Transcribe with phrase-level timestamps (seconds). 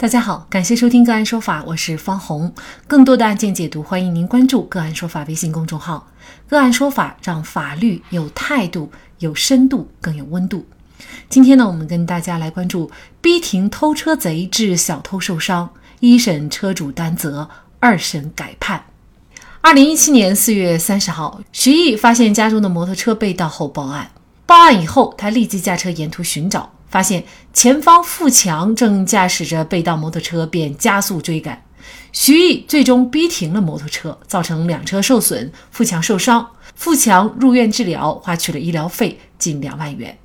[0.00, 2.50] 大家好，感谢收听个案说法，我是方红。
[2.86, 6.08] 更多的案件解读，欢迎您关注个案说法微信公众号。
[6.48, 10.64] 个案说法让法律有态度、有深度、更有温度。
[11.28, 12.90] 今天呢，我们跟大家来关注
[13.20, 15.68] 逼停偷车贼致小偷受伤，
[16.00, 18.82] 一审车主担责，二审改判。
[19.60, 24.10] 二零一七年四月三十号，徐毅发现家中的摩托车被盗后报案。
[24.46, 26.72] 报案以后，他立即驾车沿途寻找。
[26.90, 31.62] 发现前方富强正驾驶着被盗摩托车，便加速追赶。
[32.12, 36.46] 徐毅最终逼停了摩托车，造成两车受损，富强受伤。
[36.74, 40.16] 富强入院治疗，花去了医疗费近两万元。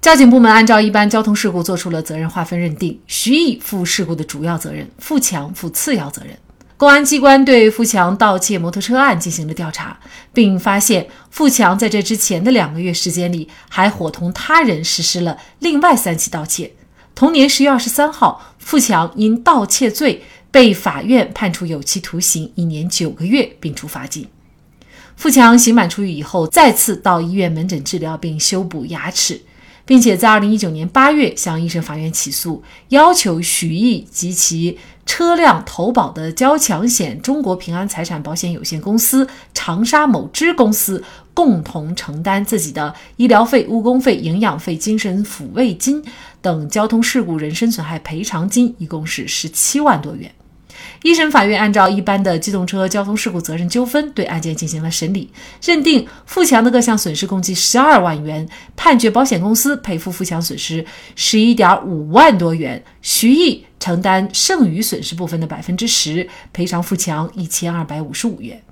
[0.00, 6.36] 交警部门按照一般交通事故做出了责任划分认定，徐毅负事故的主要责任，富强负次要责任。
[6.78, 9.98] 公安机关对富强盗窃摩托车案进行了调查，
[10.34, 16.74] 并发现富强在这之前的两个月时间里，还伙同他人实施了另外三起盗窃。
[17.14, 24.28] 同年十月二十三号，富强因盗窃罪被法院判处有期徒刑一年九个月，并处罚金。
[25.16, 29.40] 富强刑满出狱以后，再次到医院门诊治疗并修补牙齿。
[29.86, 46.04] 并且在二零一九年八月向一审法院起诉，要求许毅及其车辆投保的交强险中国平安财产保险有限公司、长沙某支公司共同承担自己的医疗费、误工费、营养费、精神抚慰金
[46.42, 50.30] 等交通事故人身损害赔偿金，一共是十七万多元。
[51.02, 55.30] 一审法院按照一般的机动车交通事故责任纠纷对案件进行了审理，
[55.62, 68.62] 认定富强的各项损失共计十二万元，判决保险公司赔付富强损失十一点五万多元，徐毅承担剩余损失部分的百分之十，赔偿富强一千二百五十五元。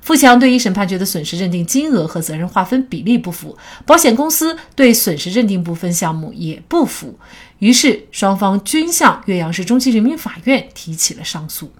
[0.00, 7.18] 富强对一审判决的损失认定金额和责任划分比例不符，保险公司对损失认定部分项目也不符，
[7.58, 11.72] 于是双方均向岳阳市中级人民法院提起了上诉。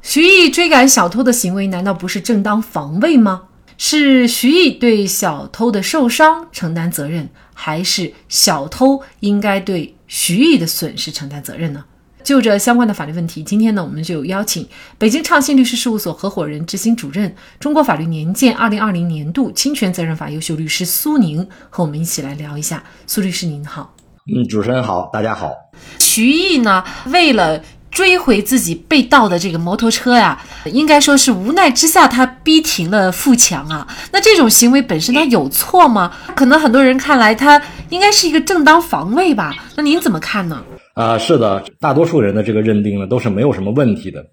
[0.00, 3.42] 徐毅追赶小偷的行为难道不是正当防卫吗？
[3.76, 11.84] 是徐毅对小偷的受伤承担责任，还是小偷应该对徐毅的损失承担责任呢？
[12.26, 14.66] 就这相关的法律问题，今天呢，我们就邀请
[14.98, 22.82] 北京畅信律师事务所合伙人、执行主任、中国法律年鉴二零二零年度侵权责任法优秀律师苏宁和我们一起来聊一下。
[23.06, 23.94] 苏律师您好，
[24.26, 25.52] 嗯，主持人好，大家好。
[26.00, 33.86] 徐毅呢，为了追回自己被盗的这个摩托车呀，应该说是无奈之下，他逼停了富强啊。
[34.10, 36.12] 那这种行为本身他有错吗？
[36.34, 39.54] 可能很多人看来他应该是一个正当防卫吧。
[39.76, 40.60] 那您怎么看呢？
[40.96, 44.24] 啊，是的，大多数人的这个认定呢都是没有什么问题的。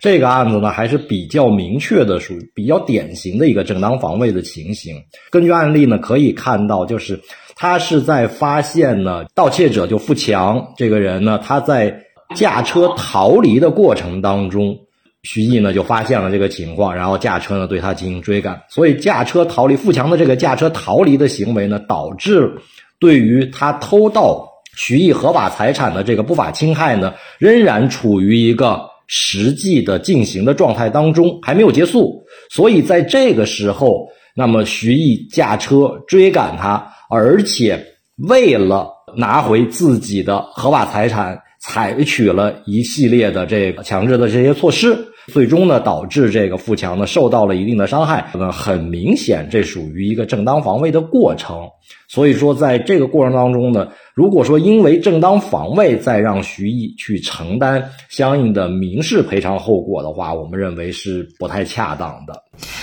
[0.00, 4.96] 这个案子呢还是比较明确的，属于比较典型的一个正当防卫的情形。
[5.30, 7.20] 根据案例呢可以看到，就是
[7.54, 12.00] 他是在发现呢盗窃者就富强这个人呢，他在
[12.34, 14.78] 驾车逃离的过程当中，
[15.22, 18.62] 徐毅呢就发现了这个情况，然后驾车呢对他进行追赶。
[18.70, 22.50] 所以驾车逃离富强的这个驾车逃离的行为呢，导致
[22.98, 24.49] 对于他偷盗。
[24.82, 32.24] 徐毅合法财产的这个不法侵害呢，仍然处于一个实际的进行的状态当中，还没有结束。
[32.48, 37.84] 所以在这个时候，那么徐毅驾车追赶他，而且
[38.26, 38.88] 为了
[39.18, 44.96] 拿回自己的合法财产，采取了一系列的这个强制的这些措施，
[45.32, 48.30] 最终呢，导致这个富强呢受到了一定的伤害。
[48.34, 51.68] 那很明显，这属于一个正当防卫的过程。
[52.08, 53.88] 所以说，在这个过程当中呢。
[54.12, 62.34] 如果说因为正当防卫再让徐毅去承担相应的民事赔偿后果的话，我们认为是不太恰当的。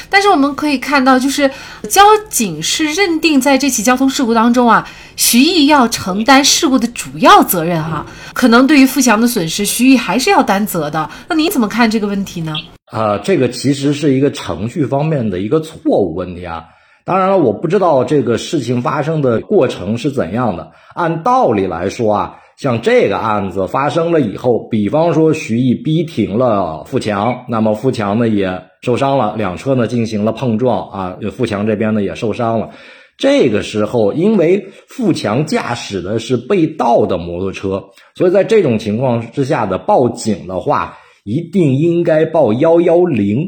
[0.09, 1.47] 但是我们可以看到，就是
[1.88, 8.03] 交警是认定在这起交通事故当中啊，徐毅要承担事故的主要责任哈。
[8.34, 11.07] 可能对于富强的损失，徐毅还是要担责的。
[11.28, 12.37] 那你怎么看这个问题
[12.86, 16.66] 啊，这个其实是一个程序方面的一个错误问题啊。
[17.03, 20.72] 当然了，我不知道这个事情发生的过程是怎样的。
[20.94, 32.72] 按道理来说啊，像这个案子发生了以后，比方说徐毅逼停了富强，那么富强呢也受伤了，两车呢进行了碰撞啊，富强这边呢也受伤了。
[33.18, 37.83] 这个时候，因为富强驾驶的是被盗的摩托车，
[38.16, 43.45] 所以在这种情况之下的报警的话，一定应该报幺幺零。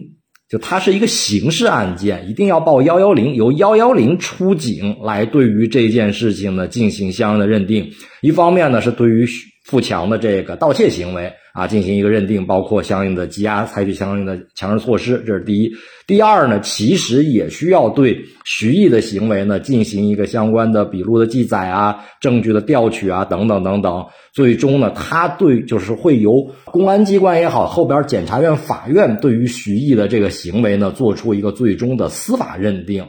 [0.50, 7.88] 就它是一个刑事案件，一定要报幺幺零，由幺幺零出警来对于这件事情呢进行相应的认定。
[8.22, 9.28] 一方面呢是对于
[9.70, 15.72] 富强的这个盗窃行为啊进行一个认定，包括相应的羁押，采取相应的强制措施，这是第一。
[16.08, 24.08] 第二呢，其实也需要对徐毅的行为呢进行一个相关的笔录的记载啊、证据的调取啊等等等等。
[24.34, 33.06] 最终呢，他对就是会由公安机关也好，后边检察院、法院对于徐毅的这个行为呢做出一个最终的司法认定。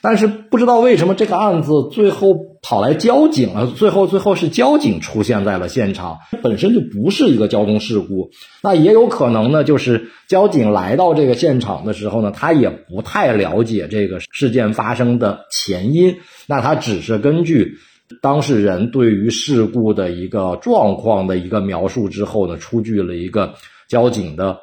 [0.00, 8.30] 但是不知道为什么这个案子最后跑来交警了，最后最后是交警出现在了现场，本身就不是一个交通事故。
[8.62, 16.16] 那也有可能呢，就是交警来到这个现场的时候呢，他也不太了解这个事件发生的前因，
[16.46, 17.74] 那他只是根据
[18.22, 23.56] 当事人对于事故的一个状况的一个描述之后呢，出具了一个
[23.90, 24.58] 交警的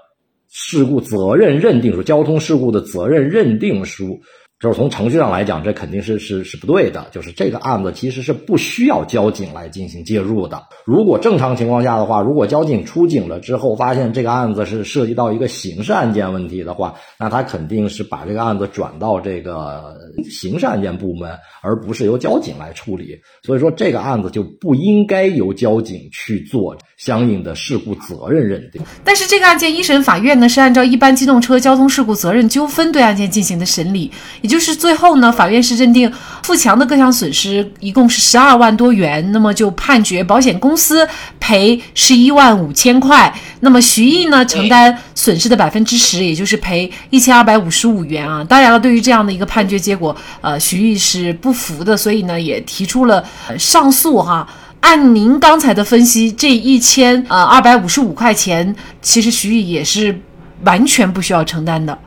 [0.49, 4.21] 事故责任认定书，交通事故的责任认定书。
[4.61, 7.07] 就是从程序上来讲，这肯定是是是不对的。
[7.11, 10.61] 就是这个案子其实是不需要交警来进行介入的。
[10.85, 19.95] 如果正常情况下的话，如果交警出警了之后，发现这个案子是涉及到一个刑事案件问题的话，那他肯定是把这个案子转到这个
[20.29, 21.31] 刑事案件部门，
[21.63, 23.19] 而不是由交警来处理。
[23.41, 28.79] 所以说，这个案子就不应该由交警去做相应的事故责任认定。
[29.03, 34.11] 但是，这个案件一审法院呢是按照一般机动车交通事故责任纠纷对案件进行的审理。
[34.51, 36.11] 就是最后呢，法院是认定
[36.43, 41.07] 富强的各项损失一共是十二万多元，那么就判决保险公司
[41.39, 48.43] 赔十一万五千块，那么徐毅呢承担损失的百分之十，也就是赔一千二百五十五元啊。
[48.43, 53.23] 当然了，对于这样的一个判决结果，呃，徐毅是不服的，所以呢也提出了
[53.57, 54.45] 上诉哈。
[54.81, 60.19] 按您刚才的分析，这一千呃二百五十五块钱，其实徐毅也是
[60.65, 61.97] 完全不需要承担的。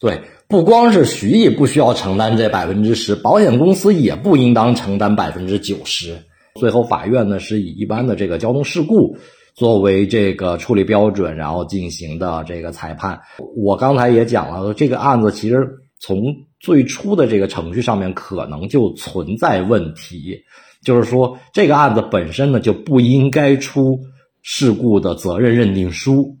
[0.00, 0.20] 对。
[0.52, 6.14] 不光是徐毅不需要承担这百分之十，保险公司也不应当承担百分之九十。
[6.60, 9.16] 最后，法院呢是以一般的这个交通事故
[9.54, 13.18] 作为这个处理标准，然后进行的这个裁判。
[13.56, 15.66] 我刚才也讲了，这个案子其实
[15.98, 16.22] 从
[16.60, 20.38] 最初的这个程序上面可能就存在问题，
[20.84, 23.98] 就是说这个案子本身呢就不应该出
[24.42, 26.36] 事故的责任认定书。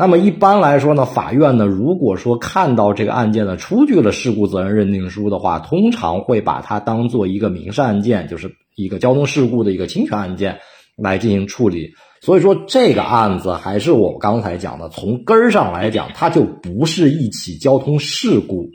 [0.00, 10.58] 那么一般来说呢，法院呢，如果说看到这个案件呢出具了事故责任认定书的话，通常会把它当做一个民事案件，就是一个交通事故的一个侵权案件
[10.96, 11.90] 来进行处理。
[12.22, 18.70] 所以说这个案子还是我刚才讲的，从根儿上来讲，它就不是一起交通事故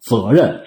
[0.00, 0.60] 责任。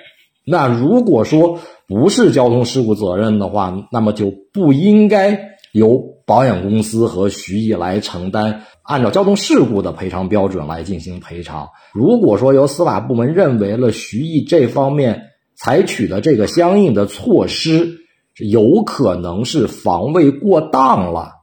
[0.46, 5.40] 那如果说不是交通事故责任的话，那么就不应该
[5.72, 8.63] 由保险公司和徐毅来承担。
[8.83, 11.69] 按照交通事故的赔偿标准来进行赔偿。
[11.94, 18.00] 如果说由司法部门认为了徐毅这方面采取的这个相应的措施
[18.39, 21.33] 有可能是防卫过当了，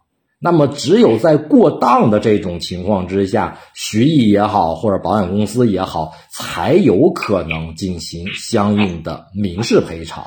[0.40, 10.24] 那么只有在过当的这种情况之下，徐毅也好或者保险公司也好，才有可能进行相应的民事赔偿。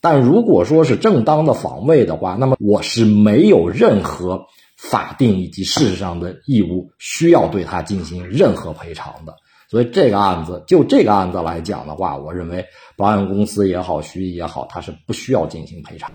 [0.00, 4.46] 但如果说是正当的防卫的话，那么我是没有任何。
[4.78, 9.34] 法定以及事实上的义务需要对他进行任何赔偿的，
[9.68, 12.64] 所以这个案子就这个案子来讲的话，我认为
[12.98, 16.10] 保险公司也好，徐毅也好，他是不需要进行赔偿。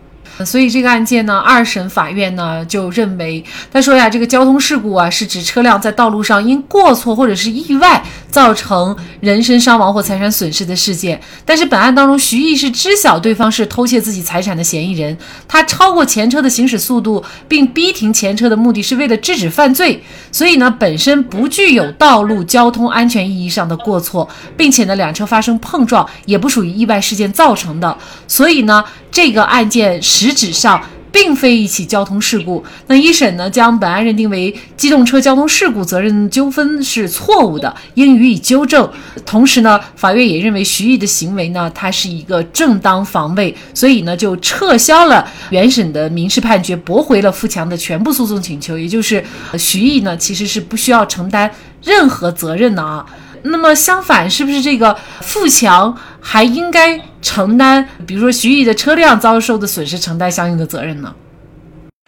[0.46, 3.42] 所以这个案件呢，二审法院呢就认为，
[3.72, 11.22] 他说呀，这个交通事故啊，是指车辆在道路上因过错或者是意外造成人身伤亡或财产损失的事件。
[11.46, 20.02] 但是本案当中，徐毅是知晓对方是偷窃自己财产的嫌疑人，他超过前车的行驶速度，并逼停前车的目的是为了制止犯罪，
[20.32, 24.28] 所以呢，本身不具有道路交通安全意义上的过错，
[24.58, 28.84] 并且呢，两车发生碰撞也不属于意外事件造成的，所以呢。
[29.16, 38.90] 这个案件实质上并非一起交通事故，那一审呢将本案认定为机动车交通事故责任纠纷是错误的，应予以纠正。
[39.24, 49.24] 同时呢，法院也认为徐毅的行为呢，它是一个正当防卫，所以呢就撤销了原审的民事判决，驳回了富强的全部诉讼请求，也就是
[49.60, 51.52] 徐毅呢其实是不需要承担
[51.84, 53.06] 任何责任的啊。
[53.44, 61.14] 那么相反，是不是这个富强还应该承担，比如说徐毅的车辆遭受的损失，承担相应的责任呢？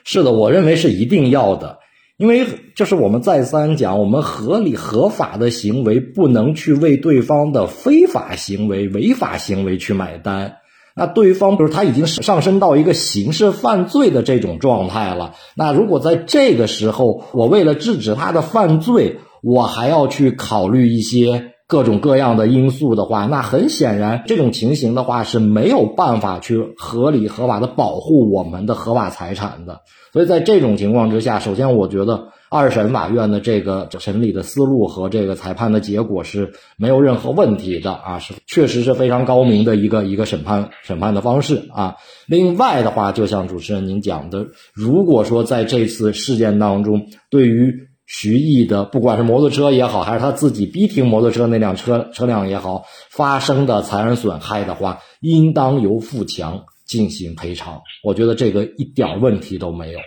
[0.03, 1.77] 是的，我认为是一定要的，
[2.17, 10.57] 因为就是我们再三讲，我们合理合法的行为不能去为对方的非法行为、违法行为去买单。
[10.97, 29.81] 那对方比如他已经上升到一个刑事犯罪的这种状态了，那如果在这个时候，我为了制止他的犯罪，我还要去考虑一些各种各样的因素的话，那很显然这种情形的话是没有办法去合理合法的保护我们的合法财产的。
[30.11, 41.97] 所以在这种情况之下，首先我觉得二审法院的这个审理的思路和这个裁判的结果是没有任何问题的啊，是确实是非常高明的一个一个审判审判的方式啊。
[42.27, 47.73] 另外的话，就像主持人您讲的，如果说在这次事件当中，对于
[48.05, 56.63] 徐毅的不管是摩托车也好，还是他自己逼停摩托车那辆车车辆也好，发生的财产损害的话，应当由富强。
[56.85, 59.99] 进行赔偿，我觉得这个一点问题都没有。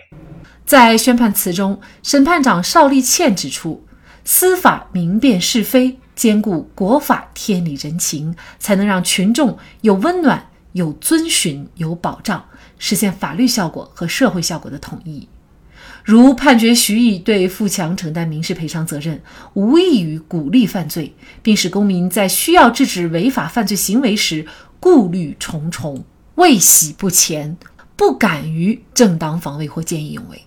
[0.63, 3.85] 在宣判词中，审判长邵立倩指出，
[4.23, 10.41] 司法明辨是非，兼顾国法、天理、人情，才能让群众有温暖、
[10.71, 12.41] 有遵循、有保障，
[12.77, 15.27] 实现法律效果和社会效果的统一。
[16.09, 19.21] 如判决徐毅对富强承担民事赔偿责任，
[19.53, 21.13] 无异于鼓励犯罪，
[21.43, 24.43] 并使公民在需要制止违法犯罪行为时
[24.79, 26.03] 顾虑重重。
[26.33, 27.55] 畏喜不前，
[27.95, 30.41] 不敢于正当防卫或见义勇为。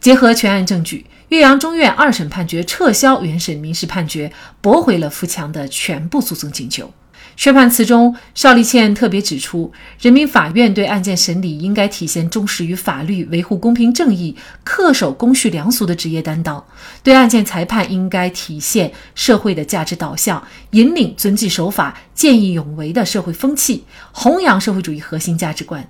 [0.00, 6.90] 结合全案证据，岳阳中院二审判决撤销原审民事判决，驳回了富强的全部诉讼请求。
[7.36, 16.58] 宣判词中，邵立倩特别指出，人民法院对案件审理应该体现忠实于法律、维护公平正义、恪守公序良俗的职业担当；
[17.02, 25.86] 对案件裁判应该体现社会的价值导向，引领遵纪守法、见义勇为的社会风气，弘扬社会主义核心价值观。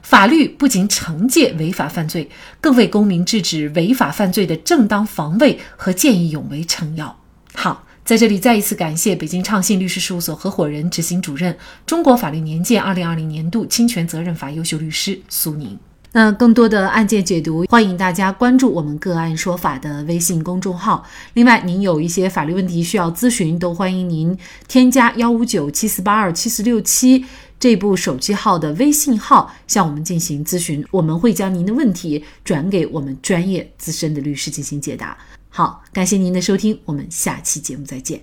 [0.00, 2.28] 法律不仅惩戒违法犯罪，
[2.60, 7.14] 更为公民制止违法犯罪的正当防卫和见义勇为撑腰。
[7.54, 7.85] 好。
[8.06, 15.76] 在这里再一次感谢北京畅信律师事务所合伙人、执行主任、中国法律年鉴二零二零年度侵权责任法优秀律师苏宁。
[16.12, 21.04] 那更多的案件解读，欢迎大家关注我们个案说法的微信公众号。
[21.34, 27.24] 另外，您有一些法律问题需要咨询，都欢迎您添加幺五九七四八二七四六七
[27.58, 35.18] 这部手机号的微信号向我们进行咨询，我们会将您的问题转给我们专业资深的律师进行解答。
[35.56, 38.20] 好，感谢您的收听，我们下期节目再见。